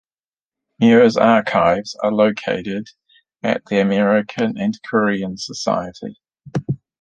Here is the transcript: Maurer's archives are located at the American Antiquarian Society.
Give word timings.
Maurer's 0.79 1.15
archives 1.15 1.95
are 2.01 2.11
located 2.11 2.87
at 3.43 3.63
the 3.67 3.77
American 3.79 4.57
Antiquarian 4.57 5.37
Society. 5.37 6.17